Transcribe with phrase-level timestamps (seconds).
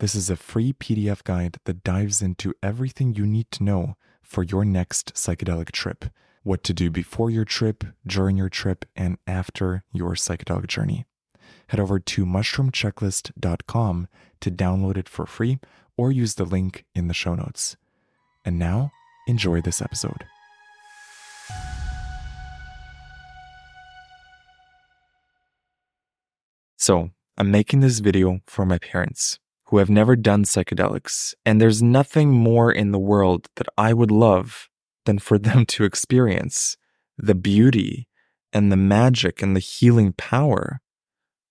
[0.00, 4.42] This is a free PDF guide that dives into everything you need to know for
[4.42, 6.06] your next psychedelic trip
[6.42, 11.06] what to do before your trip, during your trip, and after your psychedelic journey.
[11.68, 14.08] Head over to mushroomchecklist.com
[14.40, 15.60] to download it for free
[15.96, 17.76] or use the link in the show notes.
[18.44, 18.90] And now,
[19.28, 20.24] enjoy this episode.
[26.76, 29.38] So, I'm making this video for my parents
[29.74, 34.12] who have never done psychedelics, and there's nothing more in the world that I would
[34.12, 34.68] love
[35.04, 36.76] than for them to experience
[37.18, 38.06] the beauty
[38.52, 40.80] and the magic and the healing power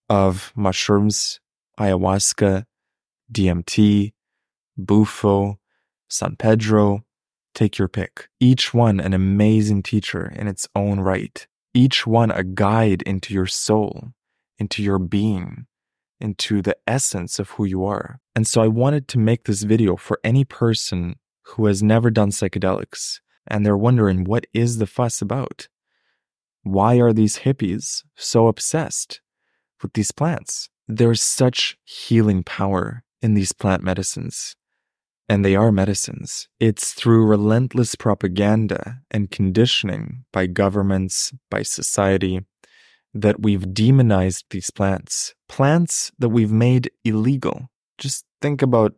[0.07, 1.41] of mushrooms,
[1.78, 2.63] ayahuasca,
[3.29, 4.13] DMT,
[4.78, 5.59] Bufo,
[6.07, 7.03] San Pedro,
[7.53, 8.29] take your pick.
[8.40, 11.45] Each one an amazing teacher in its own right.
[11.73, 14.13] Each one a guide into your soul,
[14.59, 15.66] into your being,
[16.23, 18.19] into the essence of who you are.
[18.34, 21.17] And so I wanted to make this video for any person
[21.47, 25.67] who has never done psychedelics and they're wondering what is the fuss about?
[26.63, 29.22] Why are these hippies so obsessed
[29.81, 30.69] with these plants?
[30.88, 34.55] There's such healing power in these plant medicines.
[35.29, 36.47] And they are medicines.
[36.59, 42.41] It's through relentless propaganda and conditioning by governments, by society,
[43.13, 47.69] that we've demonized these plants, plants that we've made illegal.
[47.97, 48.94] Just think about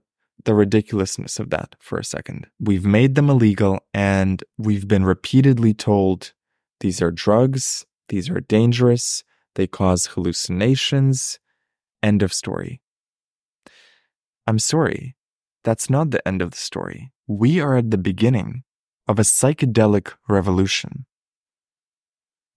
[0.45, 2.47] the ridiculousness of that for a second.
[2.59, 6.33] We've made them illegal and we've been repeatedly told
[6.79, 9.23] these are drugs, these are dangerous,
[9.55, 11.39] they cause hallucinations.
[12.03, 12.81] End of story.
[14.45, 15.15] I'm sorry,
[15.63, 17.11] that's not the end of the story.
[17.27, 18.63] We are at the beginning
[19.07, 21.05] of a psychedelic revolution.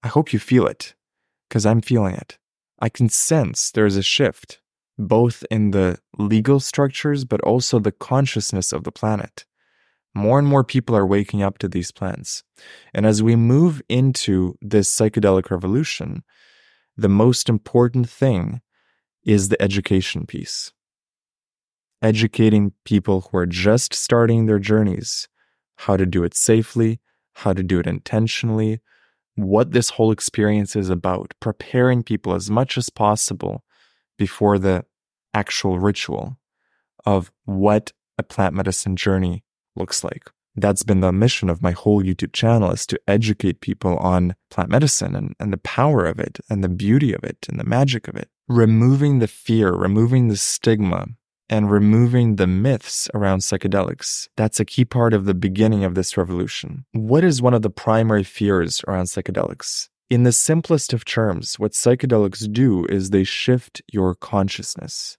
[0.03, 0.95] I hope you feel it
[1.49, 2.39] because I'm feeling it.
[2.81, 4.61] I can sense there's a shift,
[4.99, 9.45] both in the legal structures, but also the consciousness of the planet.
[10.15, 12.43] More and more people are waking up to these plants.
[12.95, 16.23] And as we move into this psychedelic revolution,
[16.97, 18.61] the most important thing
[19.25, 20.73] is the education piece.
[22.01, 25.29] Educating people who are just starting their journeys
[25.83, 27.01] how to do it safely,
[27.35, 28.81] how to do it intentionally,
[29.39, 33.63] what this whole experience is about, preparing people as much as possible
[34.19, 34.85] before the
[35.33, 36.39] actual ritual
[37.07, 39.45] of what a plant medicine journey
[39.77, 40.31] looks like.
[40.57, 44.71] That's been the mission of my whole YouTube channel is to educate people on plant
[44.71, 48.09] medicine and, and the power of it and the beauty of it and the magic
[48.09, 48.29] of it.
[48.49, 51.07] Removing the fear, removing the stigma,
[51.51, 54.29] and removing the myths around psychedelics.
[54.37, 56.85] That's a key part of the beginning of this revolution.
[56.93, 59.89] What is one of the primary fears around psychedelics?
[60.11, 65.19] In the simplest of terms, what psychedelics do is they shift your consciousness.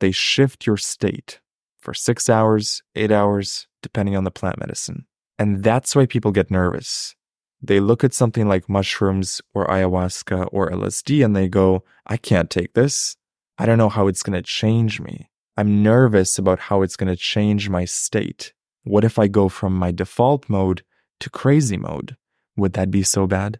[0.00, 1.40] They shift your state
[1.78, 5.06] for six hours, eight hours, depending on the plant medicine.
[5.38, 7.14] And that's why people get nervous.
[7.62, 12.50] They look at something like mushrooms or ayahuasca or LSD and they go, I can't
[12.50, 13.16] take this.
[13.56, 15.28] I don't know how it's going to change me.
[15.58, 18.52] I'm nervous about how it's going to change my state.
[18.84, 20.84] What if I go from my default mode
[21.18, 22.16] to crazy mode?
[22.56, 23.58] Would that be so bad?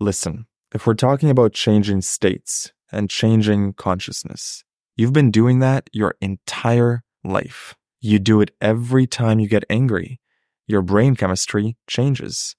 [0.00, 4.64] Listen, if we're talking about changing states and changing consciousness,
[4.96, 7.74] you've been doing that your entire life.
[8.00, 10.18] You do it every time you get angry.
[10.66, 12.56] Your brain chemistry changes.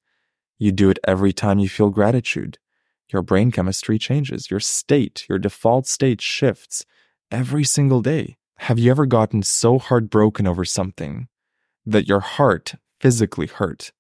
[0.60, 2.60] You do it every time you feel gratitude.
[3.12, 4.52] Your brain chemistry changes.
[4.52, 6.86] Your state, your default state shifts
[7.32, 8.38] every single day.
[8.60, 11.28] Have you ever gotten so heartbroken over something
[11.86, 13.92] that your heart physically hurt?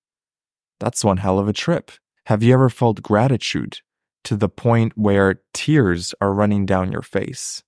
[0.79, 1.91] That's one hell of a trip.
[2.25, 3.79] Have you ever felt gratitude
[4.23, 7.63] to the point where tears are running down your face?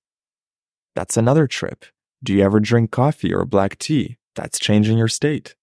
[0.95, 1.85] That's another trip.
[2.23, 4.17] Do you ever drink coffee or black tea?
[4.35, 5.55] That's changing your state.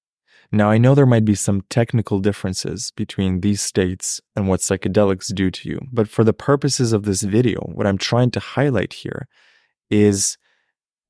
[0.52, 5.34] Now, I know there might be some technical differences between these states and what psychedelics
[5.34, 8.92] do to you, but for the purposes of this video, what I'm trying to highlight
[8.92, 9.26] here
[9.90, 10.36] is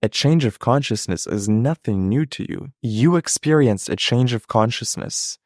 [0.02, 2.68] a change of consciousness is nothing new to you.
[2.82, 5.38] You experience a change of consciousness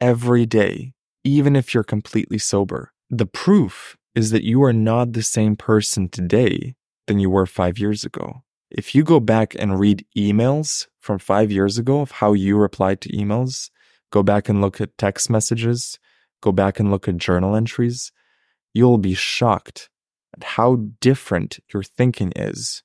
[0.00, 0.92] every day,
[1.24, 2.92] even if you're completely sober.
[3.10, 6.74] The proof is that you are not the same person today
[7.06, 8.42] than you were five years ago.
[8.70, 13.00] If you go back and read emails from five years ago of how you replied
[13.02, 13.70] to emails,
[14.10, 15.98] go back and look at text messages,
[16.42, 18.12] go back and look at journal entries,
[18.72, 19.88] you'll be shocked
[20.36, 22.82] at how different your thinking is.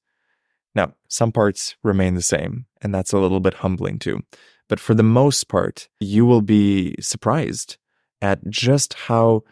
[0.76, 4.22] Now, some parts remain the same, and that's a little bit humbling too.
[4.68, 7.78] But for the most part, you will be surprised
[8.22, 9.44] at just how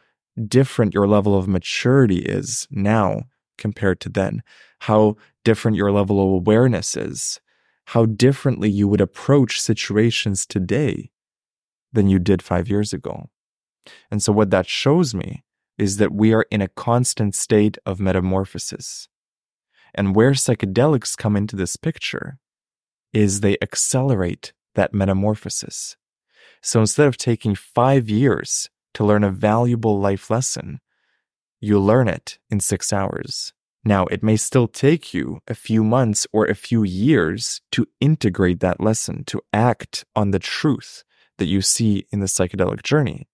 [0.47, 3.23] different your level of maturity is now
[3.57, 4.43] compared to then,
[4.81, 7.39] how different your level of awareness is,
[7.85, 11.09] how differently you would approach situations today
[11.91, 13.29] than you did five years ago.
[14.11, 15.43] And so, what that shows me
[15.77, 19.07] is that we are in a constant state of metamorphosis.
[19.93, 22.39] And where psychedelics come into this picture
[23.13, 25.95] is they accelerate that metamorphosis.
[26.61, 30.79] So instead of taking five years to learn a valuable life lesson,
[31.59, 33.53] you learn it in six hours.
[33.83, 38.59] Now, it may still take you a few months or a few years to integrate
[38.59, 41.03] that lesson, to act on the truth
[41.37, 43.27] that you see in the psychedelic journey.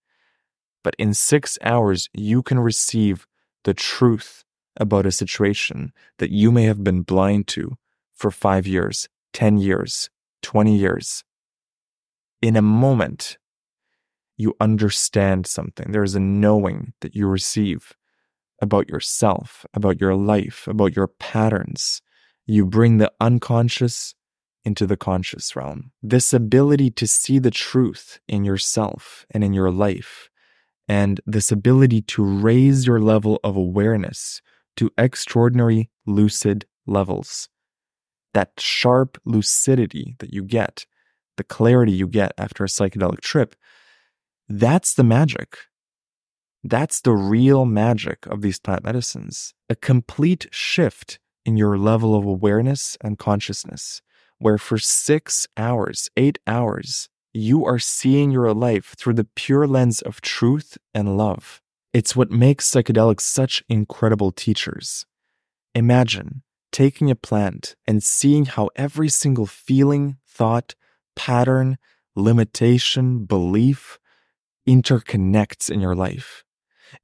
[0.84, 3.28] But in six hours, you can receive
[3.64, 4.44] the truth
[4.78, 7.78] about a situation that you may have been blind to
[8.14, 10.10] for five years, 10 years,
[10.42, 11.24] 20 years.
[12.42, 13.38] In a moment,
[14.38, 15.92] you understand something.
[15.92, 17.94] There is a knowing that you receive
[18.62, 22.02] about yourself, about your life, about your patterns.
[22.46, 24.16] You bring the unconscious
[24.66, 25.92] into the conscious realm.
[26.02, 30.30] This ability to see the truth in yourself and in your life,
[30.88, 34.42] and this ability to raise your level of awareness
[34.78, 37.50] to extraordinary lucid levels.
[38.34, 40.86] That sharp lucidity that you get,
[41.38, 43.56] the clarity you get after a psychedelic trip,
[44.50, 45.58] that's the magic.
[46.64, 52.26] That's the real magic of these plant medicines a complete shift in your level of
[52.26, 54.02] awareness and consciousness,
[54.38, 60.02] where for six hours, eight hours, you are seeing your life through the pure lens
[60.02, 61.62] of truth and love.
[61.92, 65.06] It's what makes psychedelics such incredible teachers.
[65.76, 70.76] Imagine taking a plant and seeing how every single feeling, thought,
[71.16, 71.78] pattern,
[72.16, 74.00] limitation, belief
[74.68, 76.44] interconnects in your life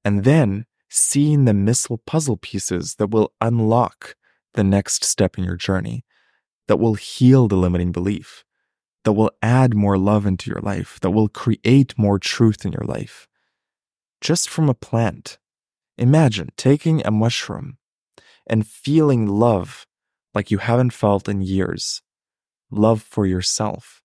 [0.04, 4.16] and then seeing the missile puzzle pieces that will unlock
[4.54, 6.04] the next step in your journey,
[6.68, 8.44] that will heal the limiting belief,
[9.04, 12.86] that will add more love into your life, that will create more truth in your
[12.86, 13.28] life.
[14.22, 15.38] Just from a plant.
[15.98, 17.78] Imagine taking a mushroom
[18.48, 19.86] and feeling love
[20.34, 22.02] like you haven't felt in years.
[22.72, 24.02] Love for yourself.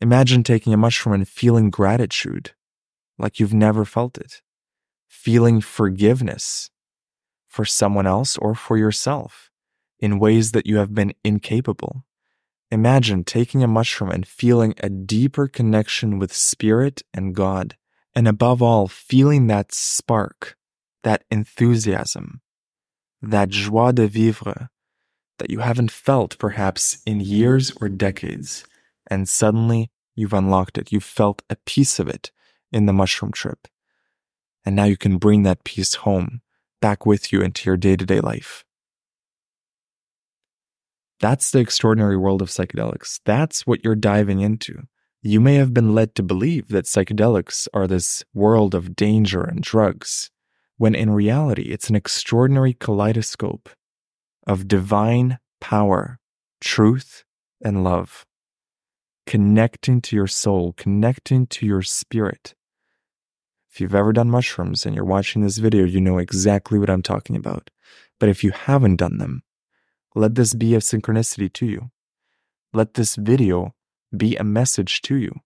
[0.00, 2.52] Imagine taking a mushroom and feeling gratitude
[3.18, 4.42] like you've never felt it
[5.08, 6.70] feeling forgiveness
[7.46, 9.50] for someone else or for yourself
[9.98, 12.04] in ways that you have been incapable.
[12.70, 17.76] Imagine taking a mushroom and feeling a deeper connection with spirit and God,
[18.14, 20.56] and above all, feeling that spark,
[21.02, 22.42] that enthusiasm,
[23.22, 24.68] that joie de vivre
[25.38, 28.64] that you haven't felt perhaps in years or decades,
[29.06, 30.92] and suddenly you've unlocked it.
[30.92, 32.30] You've felt a piece of it
[32.72, 33.68] in the mushroom trip.
[34.64, 36.42] And now you can bring that piece home,
[36.82, 38.64] back with you into your day to day life.
[41.20, 43.20] That's the extraordinary world of psychedelics.
[43.24, 44.82] That's what you're diving into.
[45.20, 49.60] You may have been led to believe that psychedelics are this world of danger and
[49.60, 50.30] drugs,
[50.76, 53.68] when in reality it's an extraordinary kaleidoscope
[54.46, 56.20] of divine power,
[56.60, 57.24] truth,
[57.60, 58.24] and love.
[59.26, 62.54] Connecting to your soul, connecting to your spirit.
[63.70, 67.02] If you've ever done mushrooms and you're watching this video, you know exactly what I'm
[67.02, 67.70] talking about.
[68.20, 69.42] But if you haven't done them,
[70.14, 71.90] let this be a synchronicity to you.
[72.72, 73.74] Let this video
[74.16, 75.40] be a message to you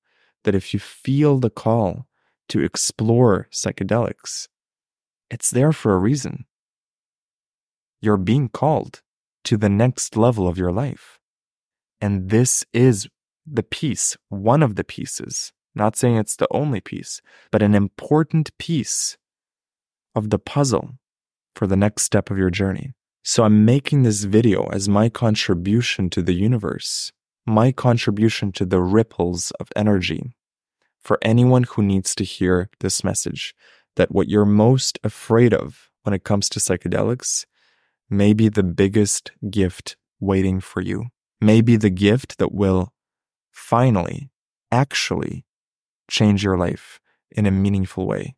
[0.45, 2.07] that if you feel the call
[2.49, 4.49] to explore psychedelics,
[5.31, 6.45] it's there for a reason.
[8.01, 9.03] You're being called
[9.45, 11.19] to the next level of your life.
[12.01, 13.09] And this is
[13.47, 18.57] the piece, one of the pieces, not saying it's the only piece, but an important
[18.59, 19.17] piece
[20.15, 20.99] of the puzzle
[21.55, 22.93] for the next step of your journey.
[23.23, 27.13] So I'm making this video as my contribution to the universe
[27.47, 30.35] my contribution to the ripples of energy
[31.01, 33.55] for anyone who needs to hear this message
[33.97, 37.45] that what you're most afraid of when it comes to psychedelics
[38.09, 41.07] may be the biggest gift waiting for you,
[41.41, 42.93] may be the gift that will
[43.51, 44.31] finally,
[44.71, 45.45] actually
[46.09, 47.01] change your life
[47.31, 48.37] in a meaningful way.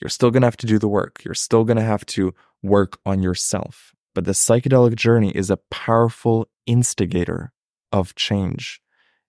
[0.00, 1.24] You're still going to have to do the work.
[1.24, 3.92] You're still going to have to work on yourself.
[4.14, 7.52] But the psychedelic journey is a powerful instigator
[7.90, 8.80] of change.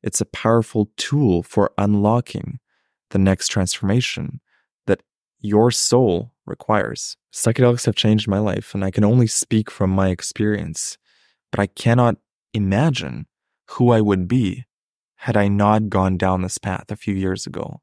[0.02, 2.60] It's a powerful tool for unlocking
[3.12, 4.42] the next transformation
[4.88, 5.02] that
[5.40, 7.16] your soul requires.
[7.34, 10.98] Psychedelics have changed my life, and I can only speak from my experience,
[11.52, 12.18] but I cannot
[12.54, 13.28] imagine
[13.72, 14.66] who I would be
[15.18, 17.82] had I not gone down this path a few years ago.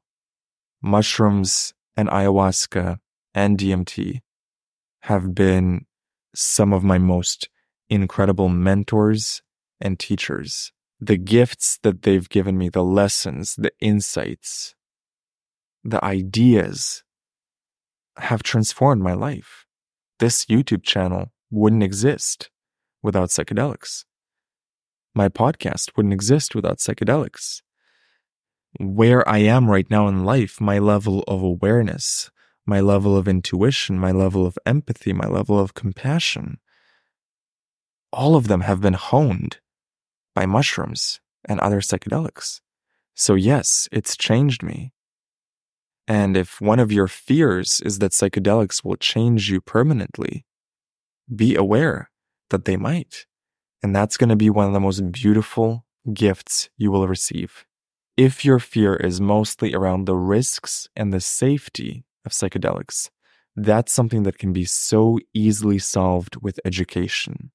[0.81, 2.99] Mushrooms and ayahuasca
[3.33, 4.19] and DMT
[5.01, 5.85] have been
[6.33, 7.49] some of my most
[7.89, 9.41] incredible mentors
[9.79, 10.71] and teachers.
[10.99, 14.75] The gifts that they've given me, the lessons, the insights,
[15.83, 17.03] the ideas
[18.17, 19.65] have transformed my life.
[20.19, 22.51] This YouTube channel wouldn't exist
[23.01, 24.05] without psychedelics.
[25.15, 27.61] My podcast wouldn't exist without psychedelics.
[28.79, 32.29] Where I am right now in life, my level of awareness,
[32.65, 36.59] my level of intuition, my level of empathy, my level of compassion,
[38.13, 39.59] all of them have been honed
[40.35, 42.61] by mushrooms and other psychedelics.
[43.15, 44.93] So, yes, it's changed me.
[46.07, 50.45] And if one of your fears is that psychedelics will change you permanently,
[51.33, 52.09] be aware
[52.49, 53.25] that they might.
[53.83, 57.65] And that's going to be one of the most beautiful gifts you will receive.
[58.17, 63.09] If your fear is mostly around the risks and the safety of psychedelics,
[63.55, 67.51] that's something that can be so easily solved with education.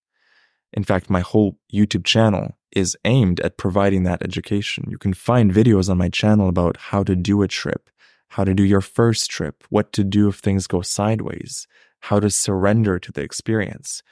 [0.73, 4.85] In fact, my whole YouTube channel is aimed at providing that education.
[4.89, 7.89] You can find videos on my channel about how to do a trip,
[8.29, 11.67] how to do your first trip, what to do if things go sideways,
[12.01, 14.03] how to surrender to the experience.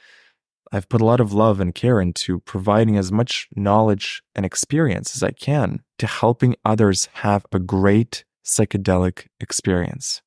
[0.71, 5.15] I've put a lot of love and care into providing as much knowledge and experience
[5.15, 10.21] as I can to helping others have a great psychedelic experience,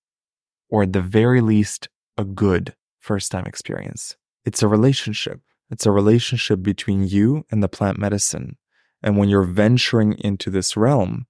[0.68, 4.16] or at the very least, a good first time experience.
[4.44, 5.40] It's a relationship.
[5.70, 8.56] It's a relationship between you and the plant medicine.
[9.02, 11.26] And when you're venturing into this realm,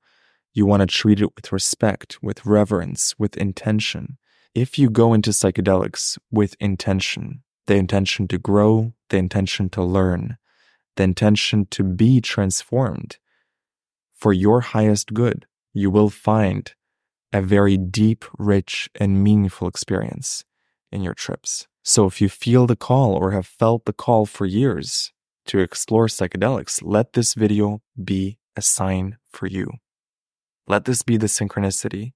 [0.55, 4.19] you want to treat it with respect, with reverence, with intention.
[4.55, 10.39] If you go into psychedelics with intention, the intention to grow, the intention to learn,
[10.97, 13.19] the intention to be transformed
[14.15, 16.75] for your highest good, you will find
[17.33, 20.45] a very deep, rich, and meaningful experience
[20.91, 21.67] in your trips.
[21.83, 25.13] So if you feel the call or have felt the call for years
[25.47, 29.71] to explore psychedelics, let this video be a sign for you.
[30.67, 32.13] Let this be the synchronicity.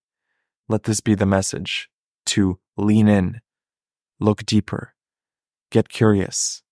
[0.68, 1.88] Let this be the message
[2.26, 3.40] to lean in,
[4.20, 4.94] look deeper,
[5.70, 6.62] get curious,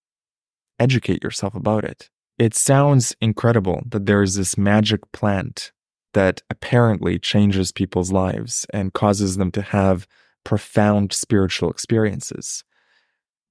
[0.78, 2.08] educate yourself about it.
[2.38, 5.72] It sounds incredible that there is this magic plant
[6.12, 10.06] that apparently changes people's lives and causes them to have
[10.44, 12.64] profound spiritual experiences.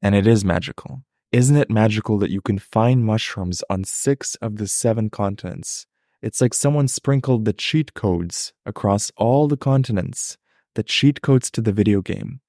[0.01, 1.03] And it is magical.
[1.31, 5.85] Isn't it magical that you can find mushrooms on six of the seven continents?
[6.21, 10.37] It's like someone sprinkled the cheat codes across all the continents,
[10.75, 12.41] the cheat codes to the video game.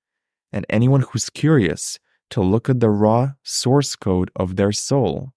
[0.52, 1.98] And anyone who's curious
[2.30, 5.32] to look at the raw source code of their soul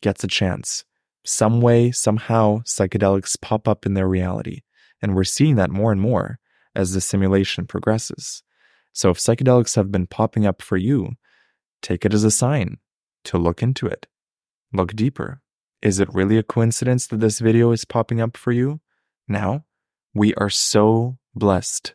[0.00, 0.84] gets a chance.
[1.26, 4.62] Some way, somehow, psychedelics pop up in their reality.
[5.02, 6.38] And we're seeing that more and more
[6.74, 8.42] as the simulation progresses.
[8.92, 11.14] So if psychedelics have been popping up for you,
[11.82, 12.78] take it as a sign
[13.24, 14.06] to look into it.
[14.72, 15.42] Look deeper.
[15.82, 18.80] Is it really a coincidence that this video is popping up for you?
[19.28, 19.64] Now,
[20.14, 21.94] we are so blessed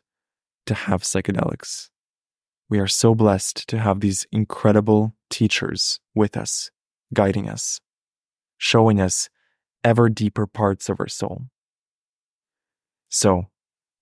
[0.66, 1.90] to have psychedelics.
[2.70, 6.70] We are so blessed to have these incredible teachers with us,
[7.14, 7.80] guiding us,
[8.62, 9.28] showing us
[9.84, 11.48] ever deeper parts of our soul.
[13.10, 13.48] So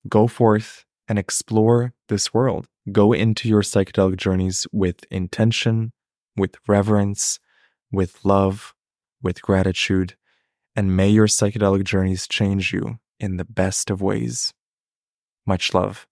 [0.10, 2.68] go forth and explore this world.
[2.92, 5.94] Go into your psychedelic journeys with intention,
[6.36, 7.40] with reverence,
[7.90, 8.74] with love,
[9.24, 10.18] with gratitude,
[10.76, 14.54] and may your psychedelic journeys change you in the best of ways.
[15.46, 16.06] Much love.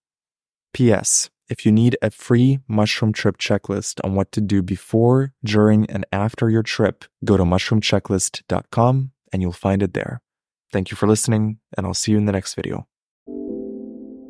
[0.72, 1.28] P.S.
[1.48, 6.04] If you need a free mushroom trip checklist on what to do before, during, and
[6.12, 10.20] after your trip, go to mushroomchecklist.com and you'll find it there.
[10.70, 12.86] Thank you for listening, and I'll see you in the next video.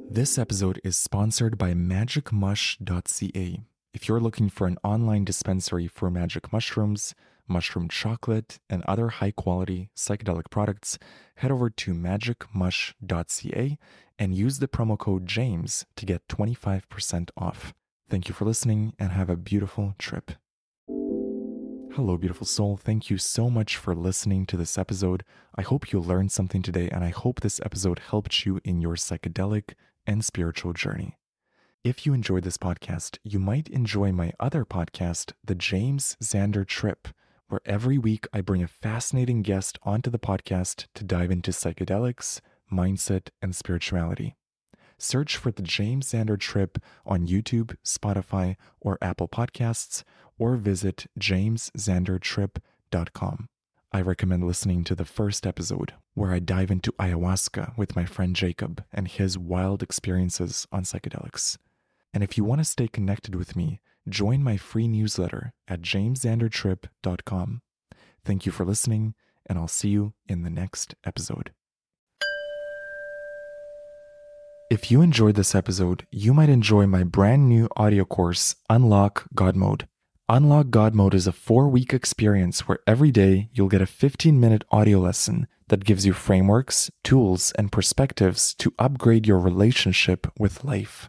[0.08, 3.62] This episode is sponsored by magicmush.ca.
[3.92, 7.16] If you're looking for an online dispensary for magic mushrooms,
[7.48, 10.98] mushroom chocolate, and other high quality psychedelic products,
[11.36, 13.78] head over to magicmush.ca
[14.18, 17.72] and use the promo code JAMES to get 25% off.
[18.10, 20.32] Thank you for listening and have a beautiful trip.
[21.98, 22.76] Hello, beautiful soul.
[22.76, 25.24] Thank you so much for listening to this episode.
[25.56, 28.94] I hope you learned something today, and I hope this episode helped you in your
[28.94, 29.72] psychedelic
[30.06, 31.18] and spiritual journey.
[31.84, 37.08] If you enjoyed this podcast, you might enjoy my other podcast, The James Xander Trip,
[37.48, 42.40] where every week I bring a fascinating guest onto the podcast to dive into psychedelics,
[42.72, 44.36] mindset, and spirituality.
[44.98, 50.02] Search for The James Xander Trip on YouTube, Spotify, or Apple Podcasts,
[50.38, 53.48] or visit jamesxandertrip.com.
[53.90, 58.36] I recommend listening to the first episode, where I dive into ayahuasca with my friend
[58.36, 61.56] Jacob and his wild experiences on psychedelics.
[62.12, 67.62] And if you want to stay connected with me, join my free newsletter at jamesxandertrip.com.
[68.24, 69.14] Thank you for listening,
[69.46, 71.52] and I'll see you in the next episode.
[74.70, 79.56] If you enjoyed this episode, you might enjoy my brand new audio course, Unlock God
[79.56, 79.88] Mode.
[80.28, 84.38] Unlock God Mode is a four week experience where every day you'll get a 15
[84.38, 90.64] minute audio lesson that gives you frameworks, tools, and perspectives to upgrade your relationship with
[90.64, 91.08] life.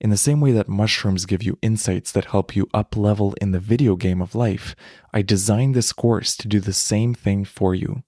[0.00, 3.52] In the same way that mushrooms give you insights that help you up level in
[3.52, 4.76] the video game of life,
[5.12, 8.02] I designed this course to do the same thing for you.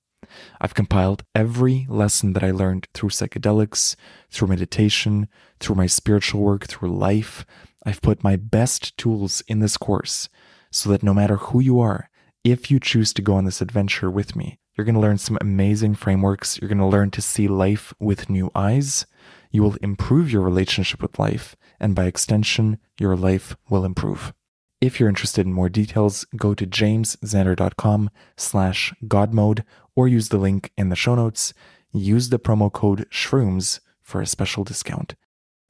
[0.61, 3.97] I've compiled every lesson that I learned through psychedelics,
[4.31, 5.29] through meditation,
[5.61, 7.47] through my spiritual work, through life.
[7.87, 10.29] I've put my best tools in this course
[10.71, 12.11] so that no matter who you are,
[12.45, 15.39] if you choose to go on this adventure with me, you're going to learn some
[15.41, 16.59] amazing frameworks.
[16.61, 19.07] You're going to learn to see life with new eyes.
[19.51, 24.33] You will improve your relationship with life, and by extension, your life will improve.
[24.81, 29.65] If you're interested in more details, go to jamesxander.com slash godmode
[29.97, 31.53] or use the link in the show notes.
[31.93, 35.15] Use the promo code SHROOMS for a special discount.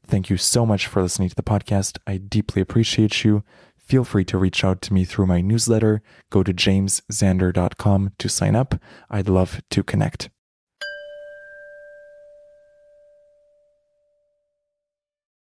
[0.07, 1.99] Thank you so much for listening to the podcast.
[2.07, 3.45] I deeply appreciate you
[3.88, 6.03] feel free to reach out to me through my newsletter.
[6.31, 8.75] Go to jamesxander.com to sign up.
[9.11, 10.29] I'd love to connect.